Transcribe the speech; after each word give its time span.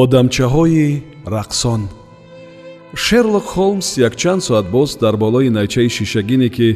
одамчаҳои 0.00 1.02
рақсон. 1.34 1.82
Шерлок 3.04 3.46
холмс 3.54 3.88
якчанд 4.08 4.42
соат 4.42 4.66
боз 4.74 4.90
дар 5.02 5.16
болои 5.16 5.48
найчаи 5.58 5.88
шишагине 5.96 6.48
ки 6.56 6.68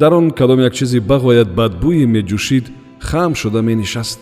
дар 0.00 0.12
он 0.14 0.30
кадом 0.30 0.60
як 0.68 0.74
чизе 0.78 0.98
бағоят 1.10 1.48
бадбӯе 1.58 2.06
меҷӯшид 2.14 2.66
хам 3.08 3.34
шуда 3.40 3.60
менишаст. 3.68 4.20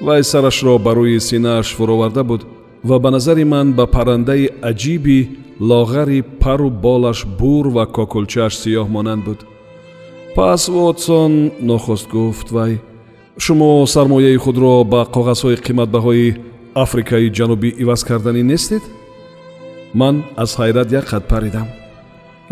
Вай 0.00 0.24
сарашро 0.24 0.78
ба 0.78 0.92
рӯи 0.98 1.20
синааш 1.28 1.68
фуроварда 1.76 2.24
буд 2.24 2.42
ва 2.88 2.96
ба 2.98 3.10
назари 3.10 3.44
ман 3.44 3.68
ба 3.78 3.84
паррандаи 3.94 4.50
аҷиби 4.70 5.18
лоғари 5.60 6.20
пару 6.42 6.70
болаш 6.70 7.18
бур 7.38 7.64
ва 7.76 7.84
кокулчааш 7.96 8.54
сиёҳ 8.62 8.88
монанд 8.88 9.22
буд. 9.24 9.40
Пас 10.34 10.68
вотсон 10.68 11.32
нохост 11.60 12.08
гуфт 12.14 12.48
вай 12.56 12.72
шумо 13.44 13.86
сармояи 13.86 14.36
худро 14.44 14.84
ба 14.92 15.00
коғазҳои 15.14 15.62
қиматбаҳои 15.66 16.36
африкаи 16.84 17.30
ҷанубӣ 17.38 17.70
иваз 17.82 18.00
карданӣ 18.08 18.42
нестед? 18.52 18.84
Ман 20.00 20.14
аз 20.42 20.50
ҳайрат 20.58 20.88
як 20.98 21.04
қад 21.12 21.24
паридам. 21.32 21.68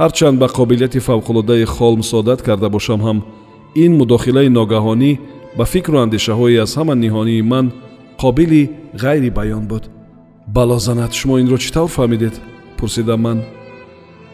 Ҳарчанд 0.02 0.36
ба 0.42 0.46
қобилияти 0.58 1.00
фавқулодаи 1.08 1.64
холмс 1.74 2.10
одат 2.20 2.40
карда 2.46 2.68
бошам 2.76 3.00
ҳам 3.06 3.18
ин 3.84 3.92
мудохилаи 4.00 4.48
ногаҳонӣ 4.58 5.12
ба 5.58 5.64
фикру 5.72 5.96
андешаҳое 6.04 6.58
аз 6.64 6.72
ҳама 6.78 6.94
ниҳонии 7.04 7.42
ман 7.52 7.66
қобили 8.22 8.62
ғайри 9.02 9.30
баён 9.38 9.64
буд. 9.72 9.84
Балозанат 10.56 11.12
шумо 11.18 11.34
инро 11.42 11.56
чӣ 11.62 11.70
тавр 11.76 11.90
фаҳмидед? 11.96 12.34
Пурсидам 12.78 13.20
ман. 13.26 13.38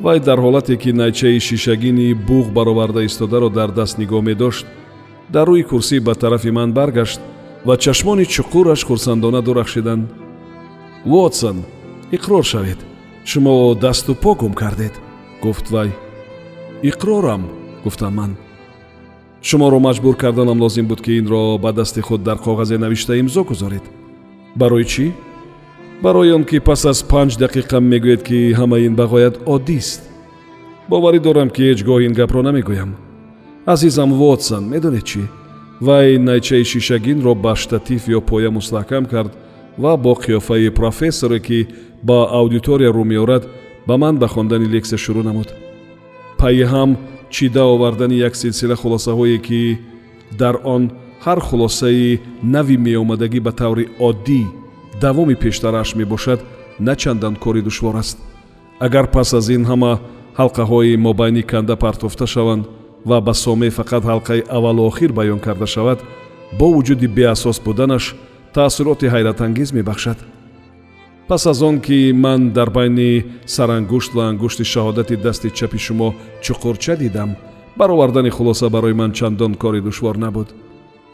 Вай 0.04 0.18
дар 0.20 0.38
ҳолате 0.44 0.74
ки 0.82 0.90
найчаи 1.00 1.40
шишагини 1.48 2.08
буғ 2.28 2.46
бароварда 2.56 3.00
истодаро 3.08 3.48
дар 3.58 3.70
даст 3.78 3.94
нигоҳ 3.98 4.22
медошт 4.30 4.66
дар 5.34 5.46
рӯи 5.50 5.64
курсӣ 5.70 5.96
ба 6.06 6.14
тарафи 6.14 6.50
ман 6.58 6.70
баргашт 6.78 7.20
ва 7.64 7.76
чашмони 7.76 8.24
чуқураш 8.24 8.84
хурсандона 8.84 9.42
дурахшиданд 9.42 10.10
вотсон 11.04 11.64
иқрор 12.12 12.44
шавед. 12.44 12.78
Шумо 13.24 13.74
дасту 13.74 14.14
по 14.14 14.34
гум 14.34 14.54
кардед 14.54 14.92
гуфт 15.42 15.70
вай. 15.70 15.90
Иқрорам 16.82 17.42
гуфтам 17.84 18.14
ман. 18.14 18.36
Шуморо 19.42 19.78
маҷбур 19.78 20.16
карданам 20.16 20.60
лозим 20.60 20.86
буд 20.86 21.00
ки 21.00 21.18
инро 21.18 21.58
ба 21.58 21.72
дасти 21.72 22.00
худ 22.00 22.22
дар 22.22 22.38
коғазе 22.38 22.78
навишта 22.78 23.18
имзо 23.20 23.44
гузоред. 23.44 23.82
Барои 24.56 24.84
чӣ? 24.84 25.12
Барои 26.02 26.32
он 26.32 26.44
ки 26.44 26.60
пас 26.60 26.84
аз 26.84 27.02
панҷ 27.02 27.38
дақиқа 27.38 27.80
мегӯед 27.80 28.22
ки 28.22 28.52
ҳама 28.52 28.78
ин 28.86 28.96
бағоят 28.96 29.36
оддист 29.46 30.02
боварӣ 30.88 31.18
дорам 31.20 31.50
ки 31.50 31.62
ҳеҷ 31.62 31.84
гоҳ 31.84 32.00
ин 32.06 32.12
гапро 32.12 32.42
намегӯям. 32.42 32.90
Азизам 33.66 34.12
вотсон 34.12 34.64
медонед 34.72 35.04
чӣ 35.04 35.22
вай 35.80 36.18
найчаи 36.18 36.64
шишагинро 36.64 37.34
ба 37.34 37.56
штатиф 37.56 38.08
ё 38.08 38.20
поя 38.20 38.50
мустаҳкам 38.50 39.04
кард 39.06 39.32
ва 39.78 39.96
бо 39.96 40.12
қиёфаи 40.14 40.70
профессоре 40.70 41.40
ки 41.40 41.68
ба 42.02 42.28
аудитория 42.40 42.90
рӯ 42.92 43.04
меорад 43.04 43.44
ба 43.86 43.96
ман 43.96 44.18
ба 44.18 44.28
хондани 44.28 44.66
лексия 44.66 44.98
шурӯъ 44.98 45.22
намуд. 45.24 45.48
Пайи 46.38 46.64
ҳам 46.72 46.90
чида 47.30 47.64
овардани 47.64 48.16
як 48.28 48.36
силсила 48.36 48.76
хулосаҳое 48.76 49.38
ки 49.38 49.78
дар 50.38 50.56
он 50.64 50.90
ҳар 51.24 51.40
хулосаи 51.40 52.20
нави 52.42 52.76
меомадагӣ 52.76 53.40
ба 53.40 53.52
таври 53.52 53.84
оддӣ 54.08 54.42
давоми 55.00 55.34
пештараш 55.34 55.94
мебошад 55.94 56.40
на 56.80 56.94
чандан 56.96 57.34
кори 57.36 57.62
душвор 57.62 57.96
аст. 57.96 58.18
Агар 58.80 59.06
пас 59.10 59.34
аз 59.34 59.48
ин 59.48 59.64
ҳама 59.70 59.92
ҳалқаҳои 60.38 60.96
мобайни 60.96 61.42
канда 61.42 61.76
партофта 61.76 62.26
шаванд 62.26 62.64
ва 63.04 63.20
ба 63.20 63.34
соме 63.34 63.68
фақат 63.70 64.04
ҳалқаи 64.04 64.46
аввалу 64.48 64.86
охир 64.86 65.12
баён 65.12 65.40
карда 65.40 65.66
шавад 65.66 65.98
бо 66.58 66.66
вуҷуди 66.74 67.06
беасос 67.06 67.60
буданаш 67.60 68.16
таъссуроти 68.54 69.06
ҳайратангез 69.06 69.72
мебахшад. 69.72 70.18
Пас 71.28 71.46
аз 71.46 71.62
он 71.62 71.80
ки 71.80 72.12
ман 72.14 72.50
дар 72.50 72.70
байни 72.70 73.24
сарангушт 73.46 74.14
ва 74.14 74.24
ангушти 74.28 74.64
шаҳодати 74.64 75.16
дасти 75.16 75.50
чапи 75.50 75.78
шумо 75.78 76.14
чуқурча 76.42 76.96
дидам 76.96 77.36
баровардани 77.76 78.30
хулоса 78.30 78.68
барои 78.68 78.92
ман 78.92 79.12
чандон 79.12 79.54
кори 79.54 79.80
душвор 79.80 80.16
набуд 80.16 80.48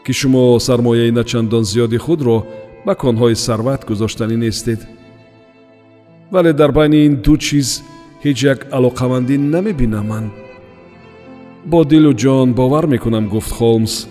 ки 0.05 0.13
шумо 0.13 0.59
сармояи 0.59 1.11
начандон 1.11 1.63
зиёди 1.63 1.97
худро 1.97 2.45
ба 2.85 2.93
конҳои 2.95 3.35
сарват 3.35 3.85
гузоштанӣ 3.85 4.37
нестед. 4.37 4.79
Вале 6.31 6.53
дар 6.53 6.71
байни 6.71 7.05
ин 7.05 7.15
ду 7.25 7.37
чиз 7.37 7.83
ҳеҷ 8.23 8.37
як 8.53 8.59
алоқамандӣ 8.77 9.37
намебинам 9.37 10.07
ман 10.07 10.25
бо 11.65 11.83
дилу 11.83 12.13
ҷон 12.13 12.53
бовар 12.53 12.87
мекунам 12.87 13.27
гуфт 13.27 13.51
холмс 13.51 14.07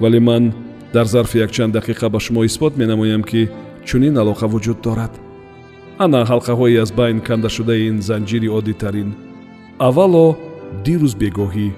вале 0.00 0.20
ман 0.20 0.52
дар 0.92 1.06
зарфи 1.06 1.38
якчанд 1.38 1.74
дақиқа 1.74 2.08
ба 2.08 2.20
шумо 2.20 2.44
исбот 2.44 2.76
менамоям 2.76 3.22
ки 3.22 3.48
чунин 3.84 4.18
алоқа 4.18 4.46
вуҷуд 4.46 4.80
дорад. 4.82 5.12
Ана 5.98 6.24
ҳалқаҳои 6.30 6.80
аз 6.82 6.92
байн 6.92 7.20
канда 7.20 7.48
шудаи 7.48 7.88
ин 7.88 8.00
занҷири 8.00 8.48
оддитарин. 8.58 9.14
Аввало 9.78 10.36
дирӯз 10.84 11.14
бегоҳӣ. 11.22 11.68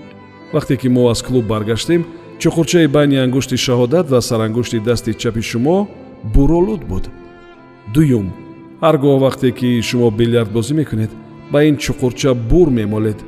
Вақте 0.55 0.77
ки 0.81 0.89
мо 0.89 1.03
аз 1.11 1.23
клуб 1.23 1.45
баргаштем 1.47 2.03
чуқурчаи 2.39 2.87
байни 2.89 3.17
ангушти 3.25 3.57
шаҳодат 3.57 4.07
ва 4.11 4.21
сарангушти 4.21 4.79
дасти 4.89 5.13
чапи 5.15 5.43
шумо 5.51 5.89
буролуд 6.35 6.83
буд. 6.91 7.05
Дуюм 7.95 8.27
ҳар 8.83 8.97
гоҳ 9.05 9.17
вақте 9.27 9.49
ки 9.59 9.83
шумо 9.89 10.11
билярдбозӣ 10.19 10.75
мекунед 10.81 11.11
ба 11.53 11.59
ин 11.69 11.77
чуқурча 11.85 12.31
бур 12.51 12.69
мемолед 12.79 13.19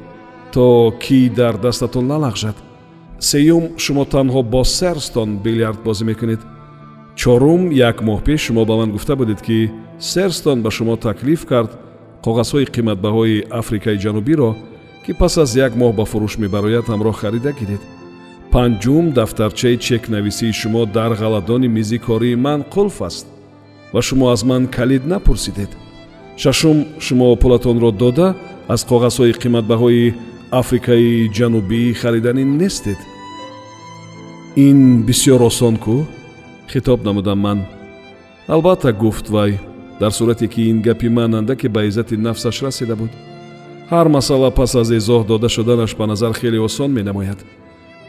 то 0.53 0.95
ки 1.01 1.29
дар 1.29 1.59
дастатон 1.59 2.09
налағжад? 2.09 2.57
Сеюм 3.19 3.79
шумо 3.79 4.05
танҳо 4.05 4.43
бо 4.43 4.65
серстон 4.65 5.39
билярдбозӣ 5.45 6.05
мекунед. 6.05 6.41
Чорум 7.17 7.71
як 7.71 8.03
моҳ 8.03 8.23
пеш 8.23 8.41
шумо 8.47 8.65
ба 8.65 8.77
ман 8.77 8.93
гуфта 8.93 9.17
будед 9.17 9.41
ки 9.43 9.71
серстон 9.99 10.63
ба 10.63 10.71
шумо 10.71 10.97
таклиф 10.97 11.47
кард 11.47 11.71
коғазҳои 12.25 12.71
қиматбаҳои 12.75 13.47
африкаи 13.51 13.99
ҷанубиро 14.05 14.51
ки 15.05 15.13
пас 15.21 15.39
аз 15.39 15.57
як 15.57 15.73
моҳ 15.81 15.93
ба 15.99 16.05
фурӯш 16.11 16.35
мебарояд 16.39 16.87
ҳамроҳ 16.93 17.15
харида 17.21 17.53
гиред. 17.53 17.83
Панҷум 18.53 19.13
дафтарчаи 19.19 19.77
чекнависии 19.87 20.53
шумо 20.61 20.87
дар 20.87 21.13
ғаладони 21.23 21.69
мизи 21.77 21.99
кории 21.99 22.37
ман 22.37 22.61
қулф 22.75 22.97
аст 23.09 23.27
ва 23.93 24.01
шумо 24.03 24.31
аз 24.35 24.45
ман 24.45 24.67
калид 24.67 25.05
напурсидед. 25.07 25.71
Шашум 26.37 26.79
шумо 27.01 27.37
пулатонро 27.37 27.91
дода 27.93 28.35
аз 28.69 28.81
коғазҳои 28.91 29.39
қиматбаҳои 29.43 30.15
африкаи 30.51 31.29
ҷанубӣ 31.37 31.95
хариданӣ 32.01 32.45
нестед. 32.45 33.01
Ин 34.57 35.03
бисьёр 35.07 35.41
осон 35.43 35.77
кӯ 35.85 35.97
хитоб 36.73 37.05
намудам 37.05 37.39
ман. 37.39 37.59
Албатта 38.47 38.93
гуфт 38.93 39.29
вай 39.29 39.61
дар 40.01 40.13
сурате 40.13 40.47
ки 40.49 40.61
ин 40.71 40.81
гапи 40.83 41.09
ман 41.09 41.35
андаке 41.35 41.69
ба 41.69 41.85
иззати 41.85 42.17
нафсаш 42.17 42.63
расида 42.63 42.97
буд. 42.97 43.11
Ҳар 43.91 44.09
масъала 44.09 44.51
пас 44.51 44.75
аз 44.75 44.91
изоҳ 44.91 45.27
дода 45.27 45.49
шуданаш 45.49 45.95
ба 45.97 46.07
назар 46.07 46.33
хеле 46.33 46.61
осон 46.61 46.91
менамояд. 46.93 47.45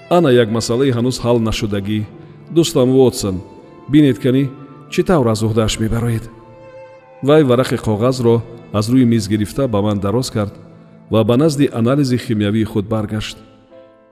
Ана 0.09 0.29
як 0.31 0.49
масъалаи 0.51 0.95
ҳанӯз 0.97 1.17
ҳал 1.23 1.37
нашудагӣ. 1.39 1.99
Дӯстам 2.55 2.89
вотсон 2.97 3.35
бинед 3.91 4.17
канӣ 4.23 4.43
чӣ 4.91 5.01
тавр 5.03 5.27
аз 5.27 5.41
уҳдааш 5.43 5.73
мебароед? 5.79 6.29
Вай 7.27 7.43
варақи 7.43 7.77
коғазро 7.85 8.41
аз 8.73 8.85
рӯи 8.91 9.05
миз 9.05 9.27
гирифта 9.27 9.67
ба 9.67 9.81
ман 9.81 9.99
дароз 9.99 10.29
кард 10.31 10.53
ва 11.11 11.23
ба 11.23 11.37
назди 11.37 11.69
анализи 11.73 12.17
химиявии 12.17 12.63
худ 12.63 12.85
баргашт. 12.85 13.37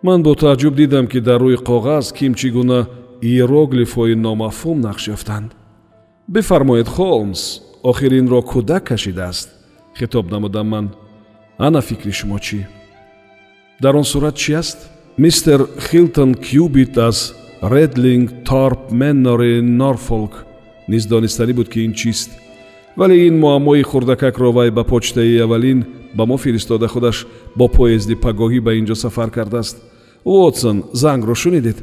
Ман 0.04 0.24
бо 0.24 0.36
тааҷҷуб 0.36 0.76
дидам 0.76 1.08
ки 1.08 1.20
дар 1.20 1.42
рӯи 1.42 1.58
коғаз 1.70 2.14
ким 2.18 2.34
чӣ 2.40 2.50
гуна 2.52 2.88
иероглифҳои 3.22 4.16
номафҳум 4.16 4.78
нақш 4.88 5.04
ёфтанд. 5.16 5.50
Бифармоед 6.28 6.88
холмс 6.88 7.42
охир 7.84 8.12
инро 8.20 8.42
кӯдак 8.42 8.84
кашидааст? 8.90 9.50
Хитоб 9.98 10.32
намудам 10.32 10.68
ман. 10.68 10.86
Ана 11.58 11.82
фикри 11.82 12.12
шумо 12.12 12.40
чӣ? 12.40 12.60
Дар 13.82 13.96
он 13.96 14.04
сурат 14.04 14.36
чӣ 14.36 14.54
аст? 14.62 14.80
Мистер 15.18 15.60
хилтон 15.90 16.36
кюбит 16.36 16.98
аз 16.98 17.34
редлинг 17.62 18.28
торп 18.46 18.92
меннори 18.92 19.62
норфолк 19.62 20.46
низ 20.88 21.06
донистанӣ 21.08 21.54
буд 21.54 21.70
ки 21.70 21.80
ин 21.86 21.94
чист. 21.94 22.30
Вале 22.96 23.28
ин 23.28 23.40
муаммои 23.40 23.82
хурдакакро 23.82 24.52
вай 24.52 24.70
ба 24.72 24.84
почтаи 24.84 25.40
аввалин 25.40 25.86
ба 26.18 26.26
мо 26.26 26.38
фиристода 26.38 26.88
худаш 26.88 27.18
бо 27.56 27.66
поезди 27.68 28.16
пагоҳӣ 28.16 28.60
ба 28.66 28.72
ин 28.80 28.86
ҷо 28.90 28.96
сафар 28.96 29.30
кардааст. 29.30 29.78
Вотсон 30.26 30.78
зангро 30.94 31.36
шунидед? 31.36 31.78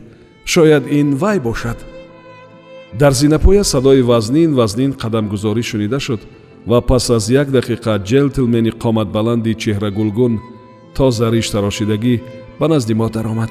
Шояд 0.45 0.85
ин 0.91 1.09
вай 1.23 1.39
бошад. 1.41 1.79
Дар 3.01 3.13
зинапоя 3.13 3.65
садои 3.65 4.03
вазнин 4.03 4.55
вазнин 4.55 4.93
қадамгузорӣ 5.03 5.63
шунида 5.63 6.01
шуд 6.01 6.21
ва 6.67 6.81
пас 6.81 7.11
аз 7.11 7.25
як 7.29 7.49
дақиқа 7.57 7.93
ҷентлмени 8.11 8.73
қоматбаланди 8.83 9.55
чеҳрагулгун 9.63 10.35
то 10.97 11.11
зариш 11.11 11.51
тарошидагӣ 11.51 12.15
ба 12.61 12.67
назди 12.69 12.95
мо 12.95 13.09
даромад. 13.09 13.51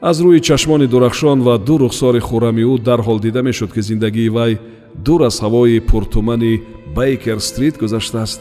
Аз 0.00 0.16
рӯи 0.20 0.40
чашмони 0.40 0.86
дурахшон 0.86 1.38
ва 1.46 1.58
ду 1.58 1.74
рухсори 1.78 2.20
хӯрами 2.28 2.64
ӯ 2.72 2.74
дарҳол 2.88 3.18
дида 3.20 3.42
мешуд 3.42 3.70
ки 3.74 3.80
зиндагии 3.88 4.34
вай 4.36 4.58
дур 5.04 5.20
аз 5.28 5.36
ҳавои 5.44 5.80
пуртумани 5.80 6.62
бейкер 6.96 7.38
стрит 7.48 7.74
гузаштааст 7.82 8.40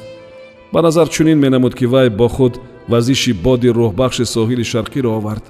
ба 0.73 0.81
назар 0.81 1.07
чунин 1.09 1.37
менамуд 1.37 1.75
ки 1.75 1.85
вай 1.85 2.09
бо 2.09 2.27
худ 2.27 2.59
вазиши 2.87 3.33
боди 3.33 3.67
рӯҳбахши 3.67 4.25
соҳили 4.25 4.63
шарқиро 4.71 5.09
овард. 5.19 5.45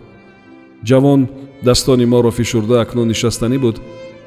Ҷавондастони 0.83 2.05
моро 2.05 2.31
фишурда 2.31 2.81
акнун 2.81 3.07
нишастанӣ 3.07 3.57
буд 3.57 3.77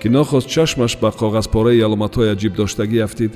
ки 0.00 0.08
нохост 0.08 0.48
чашмаш 0.48 0.96
ба 1.02 1.12
коғазпораи 1.20 1.84
аломатҳои 1.86 2.32
аҷиб 2.34 2.52
доштагӣ 2.56 2.98
афтид 3.04 3.32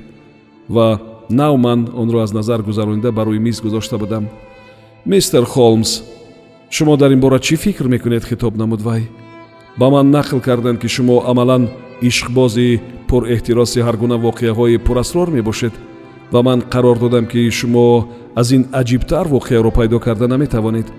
ва 0.68 1.00
нав 1.30 1.54
ман 1.58 1.80
онро 2.02 2.18
аз 2.22 2.32
назар 2.32 2.62
гузаронида 2.62 3.12
ба 3.12 3.22
рӯи 3.24 3.38
миз 3.38 3.60
гузошта 3.60 3.98
будам. 3.98 4.24
Мистер 5.04 5.44
холмс 5.44 6.02
шумо 6.70 6.96
дар 6.96 7.10
ин 7.12 7.20
бора 7.20 7.38
чӣ 7.38 7.56
фикр 7.56 7.86
мекунед 7.88 8.24
хитоб 8.24 8.56
намуд 8.56 8.80
вай? 8.80 9.02
Ба 9.76 9.90
ман 9.90 10.10
нақл 10.10 10.40
карданд 10.40 10.80
ки 10.80 10.88
шумо 10.88 11.24
амалан 11.30 11.68
ишқбози 12.00 12.80
пурэҳтироси 13.08 13.80
ҳар 13.86 13.96
гуна 13.96 14.16
воқеаҳои 14.16 14.78
пурасрор 14.78 15.28
мебошед 15.30 15.72
ва 16.32 16.42
ман 16.42 16.60
қарор 16.62 16.98
додам 16.98 17.26
ки 17.26 17.50
шумо 17.50 18.08
аз 18.34 18.50
ин 18.52 18.66
аҷибтар 18.72 19.26
воқеаро 19.28 19.70
пайдо 19.70 19.98
карда 20.00 20.28
наметавонед. 20.28 20.92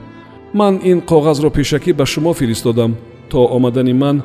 Ман 0.53 0.79
ин 0.83 1.01
коғазро 1.01 1.49
пешакӣ 1.49 1.93
ба 1.93 2.05
шумо 2.05 2.33
фиристодам 2.33 2.95
то 3.29 3.45
омадани 3.45 3.93
ман 3.93 4.21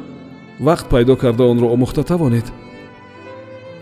вақт 0.61 0.88
пайдо 0.88 1.17
карда 1.17 1.44
онро 1.44 1.67
омӯхта 1.75 2.03
тавонед. 2.05 2.53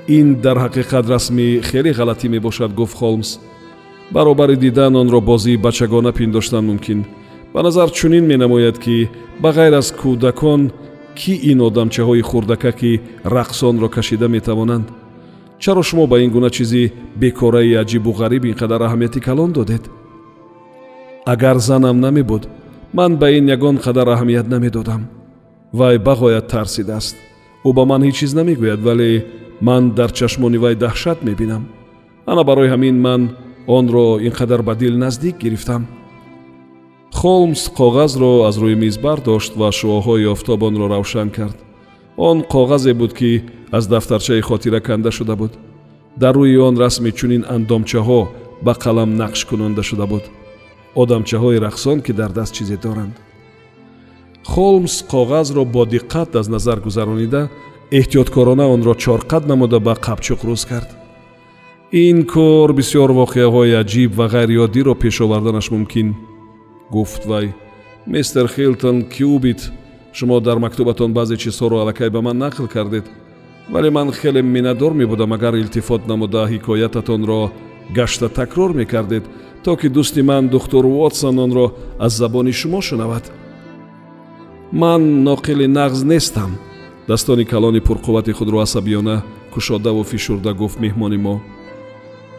Ин 0.09 0.41
дар 0.41 0.56
ҳақиқат 0.56 1.09
расми 1.09 1.61
хеле 1.62 1.93
ғалатӣ 1.93 2.29
мебошад 2.29 2.75
гуфт 2.75 2.97
холмс. 2.97 3.38
Баробари 4.11 4.56
дидан 4.56 4.97
онро 4.97 5.21
бозии 5.21 5.56
бачагона 5.56 6.12
пиндоштан 6.12 6.65
мумкин. 6.67 7.05
Ба 7.55 7.62
назар 7.62 7.91
чунин 7.91 8.26
менамояд 8.26 8.79
ки 8.79 9.09
ба 9.41 9.50
ғайр 9.53 9.75
аз 9.79 9.93
кӯдакон 9.93 10.73
кӣ 11.17 11.32
ин 11.50 11.59
одамчаҳои 11.61 12.23
хурдакаки 12.23 13.00
рақсонро 13.25 13.88
кашида 13.88 14.29
метавонанд 14.29 14.87
чаро 15.59 15.83
шумо 15.83 16.06
ба 16.06 16.21
ин 16.21 16.31
гуна 16.31 16.51
чизи 16.51 16.93
бекораи 17.17 17.75
аҷибу 17.83 18.11
ғариб 18.21 18.45
ин 18.47 18.55
қадар 18.55 18.81
аҳамияти 18.83 19.21
калон 19.21 19.53
додед? 19.53 19.91
Агар 21.27 21.59
занам 21.59 22.01
намебуд 22.01 22.49
ман 22.93 23.17
ба 23.17 23.31
ин 23.31 23.49
ягон 23.49 23.77
қадар 23.79 24.09
аҳамият 24.15 24.49
намедодам. 24.49 25.09
Вай 25.73 25.99
бағоят 25.99 26.47
тарсидааст. 26.49 27.17
Ӯ 27.65 27.73
ба 27.73 27.85
ман 27.85 28.03
ҳеҷ 28.03 28.15
чиз 28.21 28.33
намегӯяд 28.35 28.81
вале 28.81 29.25
ман 29.61 29.91
дар 29.91 30.11
чашмони 30.12 30.59
вай 30.59 30.75
даҳшат 30.75 31.19
мебинам. 31.23 31.65
Ана 32.27 32.45
барои 32.45 32.69
ҳамин 32.69 32.97
ман 33.07 33.23
онро 33.67 34.19
ин 34.27 34.33
қадар 34.33 34.62
ба 34.62 34.75
дил 34.75 34.99
наздик 34.99 35.37
гирифтам. 35.39 35.87
Холмс 37.12 37.62
коғазро 37.79 38.47
аз 38.49 38.57
рӯи 38.62 38.77
миз 38.77 38.99
бардошт 38.99 39.53
ва 39.57 39.69
шуоҳои 39.79 40.31
офтоб 40.35 40.62
онро 40.62 40.87
равшан 40.89 41.31
кард. 41.31 41.57
Он 42.17 42.43
коғазе 42.43 42.93
буд 42.95 43.12
ки 43.15 43.43
аз 43.75 43.87
дафтарчаи 43.88 44.41
хотира 44.41 44.81
канда 44.81 45.11
шуда 45.11 45.37
буд. 45.37 45.53
Дар 46.17 46.35
рӯи 46.37 46.59
он 46.59 46.79
расми 46.79 47.11
чунин 47.11 47.44
андомчаҳо 47.55 48.21
ба 48.62 48.73
қалам 48.82 49.11
нақш 49.21 49.41
кунонда 49.49 49.82
шуда 49.82 50.06
буд. 50.06 50.25
Одамчаҳои 50.94 51.59
рақсон 51.67 51.99
ки 52.05 52.12
дар 52.12 52.31
даст 52.31 52.55
чизе 52.55 52.76
доранд. 52.76 53.17
Холмс 54.44 55.03
коғазро 55.12 55.65
бо 55.65 55.82
диққат 55.94 56.37
аз 56.41 56.47
назар 56.49 56.79
гузаронида 56.87 57.50
эҳтиёткорона 57.91 58.65
онро 58.75 58.94
чорқад 58.94 59.47
намуда 59.49 59.81
ба 59.81 59.94
қапчуқ 60.06 60.41
рӯз 60.49 60.62
кард. 60.71 60.91
Ин 61.93 62.26
кор 62.26 62.71
бисёр 62.79 63.11
воқеаҳои 63.23 63.79
аҷиб 63.82 64.11
ва 64.19 64.26
ғайриоддиро 64.35 64.94
пеш 64.94 65.21
оварданаш 65.21 65.71
мумкин 65.71 66.15
гуфт 66.91 67.26
вай. 67.26 67.47
Мистер 68.06 68.47
хилтон 68.55 68.97
кюбит 69.15 69.73
шумо 70.12 70.41
дар 70.41 70.59
мактубатон 70.59 71.12
баъзе 71.12 71.37
чизҳоро 71.37 71.76
аллакай 71.81 72.11
ба 72.11 72.21
ман 72.23 72.37
нақл 72.38 72.69
кардед 72.69 73.06
вале 73.69 73.90
ман 73.90 74.12
хеле 74.12 74.43
миннатдор 74.43 74.93
мебудам 74.94 75.32
агар 75.32 75.55
илтифот 75.55 76.06
намуда 76.06 76.46
ҳикоятатонро 76.46 77.50
гашта 77.94 78.28
такрор 78.28 78.75
мекардед 78.75 79.25
то 79.64 79.76
ки 79.76 79.88
дӯсти 79.88 80.22
ман 80.22 80.49
духтур 80.49 80.87
вотсон 80.87 81.38
онро 81.38 81.72
аз 81.99 82.12
забони 82.12 82.52
шумо 82.52 82.82
шунавад. 82.82 83.32
Ман 84.72 85.25
ноқили 85.25 85.66
нағз 85.66 86.05
нестамдастони 86.05 87.44
калони 87.44 87.81
пурқуввати 87.81 88.32
худро 88.32 88.58
асабиёна 88.61 89.22
кушодаву 89.52 90.05
фишурда 90.05 90.52
гуфт 90.55 90.81
меҳмони 90.81 91.16
мо. 91.16 91.40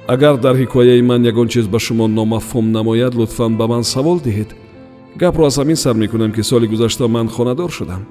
Агар 0.07 0.38
дар 0.38 0.56
ҳикояи 0.56 1.01
ман 1.01 1.25
ягон 1.25 1.48
чиз 1.48 1.68
ба 1.68 1.80
шумо 1.80 2.07
номафҳум 2.07 2.72
намояд 2.72 3.16
лутфан 3.16 3.57
ба 3.57 3.68
ман 3.68 3.83
савол 3.83 4.19
диҳед. 4.19 4.56
Гапро 5.18 5.45
аз 5.45 5.57
ҳамин 5.57 5.75
сар 5.75 5.95
мекунам 5.95 6.31
ки 6.31 6.44
соли 6.44 6.68
гузашта 6.68 7.07
ман 7.07 7.27
хонадор 7.30 7.72
шудам 7.72 8.06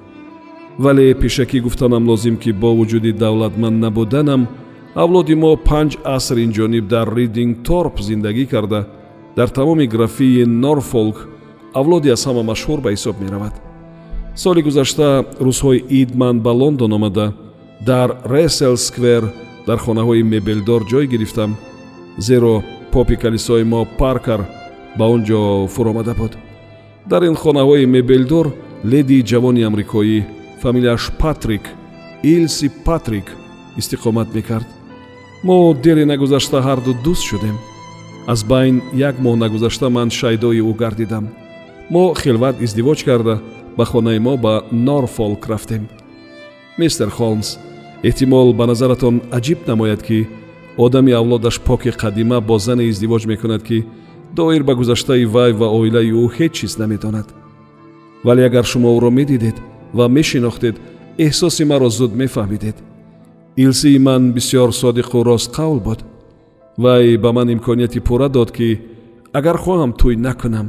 вале 0.77 1.13
пешакӣ 1.13 1.59
гуфтанам 1.59 2.07
лозим 2.07 2.37
ки 2.37 2.51
бо 2.51 2.69
вуҷуди 2.75 3.11
давлатманд 3.13 3.77
набуданам 3.79 4.47
авлоди 4.95 5.35
мо 5.35 5.51
панҷ 5.69 5.91
аср 6.03 6.37
инҷониб 6.45 6.85
дар 6.87 7.07
ридинг 7.15 7.63
торп 7.67 7.95
зиндагӣ 8.07 8.45
карда. 8.45 8.87
Дар 9.35 9.49
тамоми 9.49 9.85
графии 9.87 10.45
норфолк 10.45 11.17
авлоди 11.73 12.09
аз 12.09 12.25
ҳама 12.27 12.43
машҳур 12.51 12.79
ба 12.81 12.89
ҳисоб 12.95 13.15
меравад. 13.23 13.53
Соли 14.35 14.61
гузашта 14.61 15.25
рӯзҳои 15.45 15.83
ид 15.99 16.15
ман 16.15 16.35
ба 16.45 16.51
лондон 16.61 16.91
омада. 16.93 17.33
Дар 17.85 18.09
ресел 18.33 18.77
сквер 18.77 19.23
дар 19.67 19.77
хонаҳои 19.85 20.23
мебелдор 20.23 20.81
ҷой 20.91 21.05
гирифтам 21.07 21.51
зеро 22.17 22.63
попи 22.91 23.15
калисои 23.15 23.63
мо 23.63 23.81
паркар 23.99 24.41
ба 24.97 25.05
он 25.13 25.21
ҷо 25.27 25.67
фуромада 25.67 26.13
буд. 26.19 26.33
Дар 27.09 27.21
ин 27.23 27.35
хонаҳои 27.35 27.85
мебелдор 27.85 28.47
ледии 28.91 29.25
ҷавони 29.31 29.63
амрикоӣ 29.69 30.19
фамилияш 30.65 31.11
патрик 31.19 31.61
илси 32.23 32.71
патрик 32.85 33.27
истиқомат 33.77 34.33
мекард. 34.33 34.67
Мо 35.43 35.75
дери 35.83 36.05
нагузашта 36.05 36.57
ҳарду 36.67 36.91
дӯст 37.05 37.23
шудем. 37.29 37.57
Аз 38.27 38.43
байн 38.43 38.81
як 38.93 39.15
моҳ 39.19 39.35
нагузашта 39.43 39.89
ман 39.89 40.09
шайдои 40.09 40.61
ӯ 40.69 40.73
гардидам. 40.81 41.25
Мо 41.93 42.03
хилват 42.21 42.55
издивоҷ 42.65 42.99
карда 43.07 43.35
ба 43.77 43.85
хонаи 43.85 44.19
мо 44.19 44.33
ба 44.37 44.53
норфолк 44.71 45.43
рафтем. 45.51 45.83
Мистер 46.79 47.09
холмс 47.17 47.49
эҳтимол 48.09 48.47
ба 48.59 48.65
назаратон 48.65 49.15
аҷиб 49.37 49.59
намояд 49.67 50.01
ки 50.07 50.27
одами 50.77 51.11
авлодаш 51.11 51.57
поки 51.67 51.91
қадима 52.01 52.37
бо 52.41 52.57
зане 52.57 52.83
издивоҷ 52.91 53.23
мекунад 53.31 53.61
ки 53.67 53.85
доир 54.37 54.63
ба 54.63 54.73
гузаштаи 54.75 55.25
вай 55.25 55.51
ва 55.59 55.67
оилаи 55.77 56.11
ӯ 56.23 56.25
ҳеҷ 56.37 56.51
чиз 56.57 56.73
намедонад 56.81 57.27
вале 58.25 58.41
агар 58.49 58.65
шумо 58.71 58.89
ӯро 58.97 59.11
медидед 59.19 59.57
ва 59.97 60.05
мешинохтед 60.17 60.75
эҳсоси 61.25 61.63
маро 61.71 61.89
зуд 61.97 62.11
мефаҳмидед 62.21 62.77
илсии 63.55 63.97
ман 63.97 64.33
бисьёр 64.33 64.69
содиқу 64.73 65.23
ростқавл 65.23 65.79
буд. 65.79 65.99
Вай 66.77 67.17
ба 67.17 67.31
ман 67.31 67.49
имконияти 67.53 67.99
пурра 67.99 68.29
дод 68.29 68.51
ки 68.51 68.81
агар 69.33 69.57
хоҳам 69.57 69.93
тӯй 69.93 70.15
накунам 70.17 70.67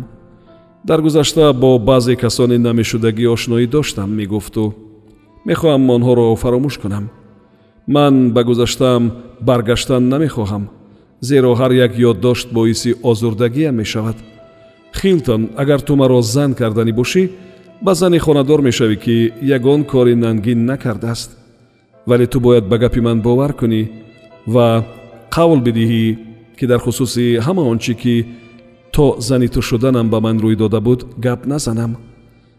дар 0.85 1.01
гузашта 1.03 1.53
бо 1.53 1.79
баъзе 1.79 2.15
касони 2.17 2.59
намешудагӣ 2.59 3.27
ошноӣ 3.35 3.67
доштам 3.67 4.11
мегуфту. 4.15 4.75
Мехоҳам 5.49 5.91
онҳоро 5.91 6.37
фаромӯш 6.43 6.79
кунам. 6.79 7.11
Ман 7.87 8.33
ба 8.35 8.45
гузаштаам 8.45 9.13
баргаштан 9.41 10.09
намехоҳам 10.09 10.65
зеро 11.21 11.55
ҳар 11.61 11.73
як 11.73 11.93
ёддошт 11.99 12.49
боиси 12.53 12.95
озурдагиам 13.03 13.75
мешавад. 13.75 14.17
Хилтон 14.95 15.51
агар 15.57 15.81
ту 15.81 15.97
маро 15.97 16.23
зан 16.23 16.55
карданӣ 16.55 16.93
бошӣ 16.93 17.31
ба 17.83 17.95
зани 17.95 18.19
хонадор 18.19 18.61
мешавӣ 18.63 18.97
ки 18.97 19.33
ягон 19.43 19.85
кори 19.85 20.15
нангин 20.15 20.67
накардааст. 20.67 21.37
Вале 22.07 22.27
ту 22.27 22.41
бояд 22.41 22.69
ба 22.69 22.79
гапи 22.79 23.01
ман 23.01 23.21
бовар 23.21 23.53
кунӣ 23.53 23.91
ва 24.47 24.85
қавл 25.31 25.61
бидиҳӣ 25.67 26.19
ки 26.59 26.67
дар 26.67 26.81
хусуси 26.81 27.39
ҳама 27.47 27.63
он 27.63 27.79
чӣ 27.79 27.95
ки 27.95 28.27
то 28.93 29.17
зани 29.21 29.49
ту 29.49 29.61
шуданам 29.63 30.11
ба 30.11 30.21
ман 30.21 30.39
рӯй 30.41 30.57
дода 30.57 30.81
буд 30.81 31.01
гап 31.19 31.47
назанам. 31.47 31.97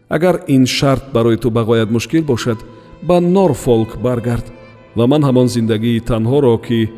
Агар 0.08 0.44
ин 0.46 0.66
шарт 0.66 1.04
барои 1.12 1.36
ту 1.36 1.48
бағоят 1.50 1.90
мушкил 1.90 2.24
бошад 2.24 2.58
ба 3.02 3.20
норфолк 3.20 3.96
баргард 4.00 4.46
ва 4.96 5.06
ман 5.06 5.22
ҳамон 5.24 5.48
зиндагии 5.48 6.00
танҳоро 6.00 6.58
ки 6.66 6.90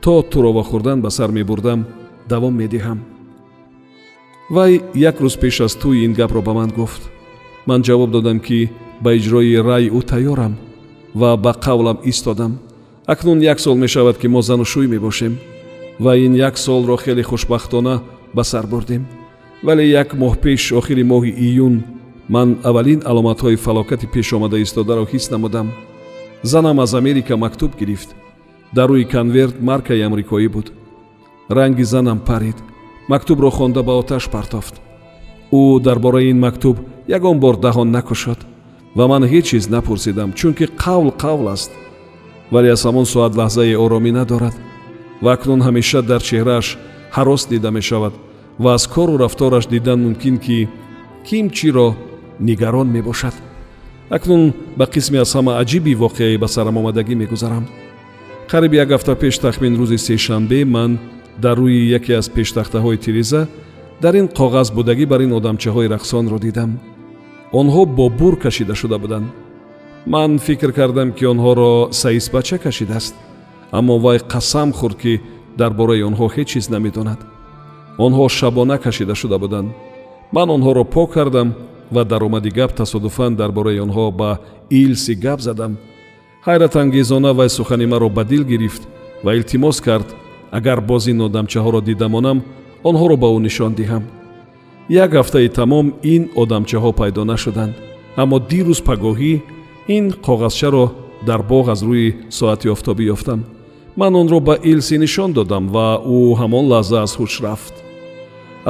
то 0.00 0.22
туро 0.22 0.52
ва 0.52 0.62
хӯрдан 0.62 1.00
ба 1.00 1.10
сар 1.10 1.30
мебурдам 1.30 1.86
давом 2.28 2.54
медиҳам. 2.62 2.98
Вай 4.50 4.82
як 4.94 5.20
рӯз 5.20 5.38
пеш 5.40 5.60
аз 5.60 5.74
тӯи 5.76 6.04
ин 6.04 6.12
гапро 6.12 6.42
ба 6.42 6.52
ман 6.54 6.70
гуфт 6.70 7.13
ман 7.66 7.82
ҷавоб 7.82 8.10
додам 8.10 8.38
ки 8.40 8.70
ба 9.02 9.10
иҷрои 9.18 9.56
рай 9.68 9.84
ӯ 9.98 10.00
тайёрам 10.10 10.54
ва 11.14 11.36
ба 11.36 11.52
қавлам 11.64 11.98
истодам. 12.04 12.58
Акнун 13.06 13.40
як 13.40 13.60
сол 13.60 13.76
мешавад 13.76 14.18
ки 14.18 14.26
мо 14.28 14.42
зану 14.42 14.64
шӯй 14.64 14.86
мебошем 14.86 15.38
ва 15.98 16.16
ин 16.16 16.34
як 16.34 16.58
солро 16.58 16.96
хеле 16.96 17.22
хушбахтона 17.22 18.02
ба 18.34 18.44
сар 18.44 18.66
бурдем. 18.66 19.06
Вале 19.62 19.84
як 19.88 20.14
моҳ 20.14 20.36
пеш 20.42 20.72
охири 20.72 21.04
моҳи 21.04 21.32
июн 21.46 21.84
ман 22.28 22.58
аввалин 22.62 23.00
аломатҳои 23.04 23.56
фалокати 23.56 24.06
пешомада 24.06 24.58
истодаро 24.58 25.04
ҳис 25.12 25.30
намудам. 25.30 25.68
Занам 26.42 26.80
аз 26.80 26.94
америка 26.94 27.36
мактуб 27.36 27.70
гирифт. 27.80 28.14
Дар 28.74 28.88
рӯи 28.90 29.04
конверт 29.14 29.62
маркаи 29.62 30.02
амрикоӣ 30.02 30.48
буд. 30.48 30.72
Ранги 31.48 31.84
занам 31.84 32.18
парид 32.18 32.56
мактубро 33.08 33.50
хонда 33.50 33.82
ба 33.82 33.92
оташ 33.92 34.28
партофт. 34.30 34.74
Ӯ 35.52 35.80
дар 35.80 35.98
бораи 35.98 36.30
ин 36.30 36.40
мактуб 36.40 36.76
ягон 37.08 37.40
бор 37.40 37.56
даҳон 37.56 37.90
накушод 37.90 38.38
ва 38.96 39.04
ман 39.08 39.22
ҳеҷ 39.32 39.44
чиз 39.50 39.68
напурсидам 39.68 40.32
чунки 40.32 40.64
қавл 40.82 41.08
қавл 41.22 41.46
аст 41.54 41.70
вале 42.52 42.68
аз 42.72 42.82
ҳамон 42.86 43.04
соат 43.04 43.32
лаҳзае 43.40 43.76
оромӣ 43.84 44.12
надорад 44.12 44.54
ва 45.22 45.32
акнун 45.32 45.60
ҳамеша 45.66 46.00
дар 46.02 46.20
чеҳрааш 46.28 46.66
ҳарос 47.16 47.42
дида 47.52 47.70
мешавад 47.70 48.14
ва 48.58 48.74
аз 48.74 48.86
кору 48.86 49.18
рафтораш 49.18 49.66
дидан 49.66 49.98
мумкин 50.06 50.36
ки 50.38 50.68
ким 51.28 51.50
чиро 51.50 51.94
нигарон 52.40 52.88
мебошад. 52.88 53.34
Акнун 54.10 54.52
ба 54.76 54.84
қисме 54.86 55.18
аз 55.20 55.34
ҳама 55.34 55.52
аҷиби 55.62 55.94
воқеаи 55.94 56.36
ба 56.38 56.48
сарамомадагӣ 56.48 57.14
мегузарам. 57.14 57.64
Қариби 58.50 58.76
як 58.76 58.88
ҳафта 58.88 59.14
пеш 59.14 59.38
тахмин 59.38 59.74
рӯзи 59.80 59.98
сешанбе 59.98 60.64
ман 60.64 60.98
дар 61.42 61.56
рӯи 61.58 61.88
яке 61.98 62.12
аз 62.14 62.28
пештахтаҳои 62.28 62.98
тиреза 62.98 63.48
дар 64.02 64.14
ин 64.14 64.28
коғаз 64.28 64.68
будагӣ 64.76 65.06
бар 65.06 65.20
ин 65.20 65.32
одамчаҳои 65.38 65.88
рақсонро 65.94 66.38
дидам 66.38 66.70
онҳо 67.60 67.82
бо 67.86 68.06
бур 68.18 68.34
кашида 68.44 68.74
шуда 68.74 68.98
буданд. 68.98 69.26
Ман 70.06 70.38
фикр 70.38 70.70
кардам 70.72 71.12
ки 71.12 71.24
онҳоро 71.32 71.92
саисбача 72.00 72.58
кашидааст 72.58 73.14
аммо 73.78 73.94
вай 74.04 74.18
қасам 74.32 74.68
хӯрд 74.78 74.96
ки 75.02 75.20
дар 75.60 75.72
бораи 75.78 76.02
онҳо 76.08 76.26
ҳеҷ 76.34 76.48
чиз 76.52 76.66
намедонад 76.74 77.20
онҳо 78.06 78.28
шабона 78.28 78.76
кашида 78.78 79.14
шуда 79.14 79.38
буданд. 79.38 79.68
Ман 80.36 80.48
онҳоро 80.56 80.84
пок 80.94 81.08
кардам 81.16 81.48
ва 81.94 82.04
дар 82.04 82.22
омади 82.22 82.50
гап 82.58 82.70
тасодуфан 82.80 83.32
дар 83.40 83.50
бораи 83.52 83.80
онҳо 83.86 84.10
ба 84.20 84.30
илси 84.70 85.14
гап 85.24 85.40
задам. 85.40 85.72
Ҳайратангезона 86.46 87.30
вай 87.38 87.48
сухани 87.48 87.86
маро 87.86 88.08
ба 88.08 88.24
дил 88.24 88.44
гирифт 88.44 88.82
ва 89.24 89.30
илтимос 89.38 89.80
кард 89.80 90.08
агар 90.58 90.80
боз 90.80 91.06
ин 91.12 91.20
одамчаҳоро 91.28 91.80
дида 91.88 92.08
монам 92.08 92.38
онҳоро 92.88 93.16
ба 93.22 93.28
ӯ 93.36 93.38
нишон 93.46 93.72
диҳам 93.80 94.04
як 94.88 95.10
ҳафтаи 95.12 95.48
тамом 95.48 95.86
ин 96.02 96.22
одамчаҳо 96.42 96.92
пайдо 97.00 97.24
нашуданд 97.24 97.74
аммо 98.16 98.36
дирӯз 98.50 98.80
пагоҳӣ 98.88 99.34
ин 99.96 100.04
коғазчаро 100.26 100.86
дар 101.26 101.40
боғ 101.50 101.66
аз 101.74 101.80
рӯи 101.82 102.14
соати 102.30 102.68
офтобӣ 102.74 103.04
ёфтам. 103.14 103.40
Ман 103.96 104.14
онро 104.16 104.40
ба 104.40 104.54
илси 104.62 104.98
нишон 104.98 105.32
додам 105.32 105.64
ва 105.74 105.88
ӯ 106.16 106.18
ҳамон 106.40 106.64
лаҳза 106.72 106.98
аз 107.02 107.12
ҳуш 107.18 107.34
рафт. 107.44 107.74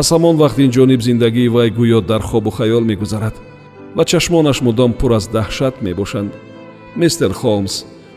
Аз 0.00 0.06
ҳамон 0.12 0.36
вақт 0.42 0.58
инҷониб 0.66 1.00
зиндагии 1.08 1.48
вай 1.48 1.68
гӯё 1.78 2.00
дар 2.10 2.22
хобу 2.30 2.50
хаёл 2.50 2.84
мегузарад 2.90 3.34
ва 3.96 4.04
чашмонаш 4.04 4.58
мудом 4.66 4.92
пур 4.92 5.12
аз 5.18 5.26
даҳшат 5.36 5.74
мебошанд. 5.82 6.32
Мистер 6.96 7.32
холмс 7.32 7.74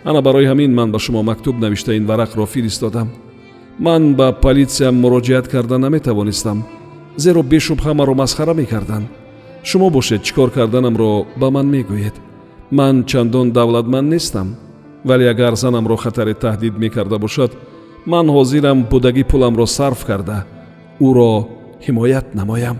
ана 0.09 0.21
барои 0.21 0.49
ҳамин 0.51 0.71
ман 0.73 0.91
ба 0.91 0.99
шумо 0.99 1.21
мактуб 1.23 1.55
навишта 1.59 1.91
ин 1.95 2.05
варақро 2.05 2.45
фиристодам? 2.45 3.07
Ман 3.79 4.15
ба 4.15 4.27
политсия 4.41 4.91
муроҷиат 4.91 5.47
карда 5.47 5.77
наметавонистам 5.77 6.57
зеро 7.23 7.41
бешубҳа 7.51 7.93
маро 7.93 8.13
масхара 8.21 8.53
мекарданд. 8.53 9.07
Шумо 9.63 9.89
бошед 9.89 10.21
чӣ 10.25 10.31
кор 10.35 10.49
карданамро 10.57 11.11
ба 11.39 11.47
ман 11.55 11.67
мегӯед. 11.73 12.15
Ман 12.71 12.95
чандон 13.09 13.51
давлатманд 13.51 14.09
нестам. 14.13 14.47
Вале 15.07 15.25
агар 15.33 15.53
занамро 15.55 15.95
хатаре 16.03 16.33
таҳдид 16.33 16.73
мекарда 16.83 17.17
бошад 17.25 17.51
ман 18.05 18.25
ҳозирам 18.35 18.79
будагӣ 18.91 19.23
пуламро 19.31 19.65
сарф 19.77 20.05
карда. 20.09 20.37
Ӯро 21.07 21.33
ҳимоят 21.85 22.27
намоям 22.39 22.77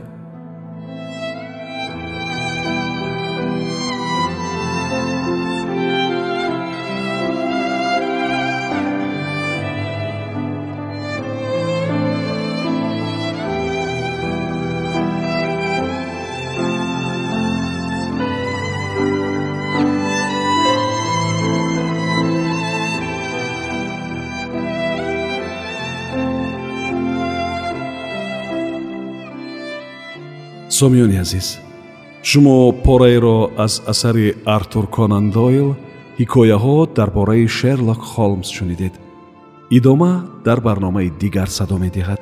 сомиёни 30.79 31.17
азиз. 31.25 31.47
Шумо 32.29 32.71
пораеро 32.85 33.37
аз 33.65 33.73
асари 33.91 34.27
артур 34.45 34.85
конан 34.95 35.25
дойл 35.37 35.69
ҳикояҳо 36.19 36.77
дар 36.97 37.09
бораи 37.17 37.47
шерлок 37.57 38.01
холмс 38.11 38.49
шунидед. 38.57 38.93
Идома 39.77 40.11
дар 40.45 40.59
барномаи 40.67 41.09
дигар 41.21 41.49
садо 41.57 41.77
медиҳад 41.85 42.21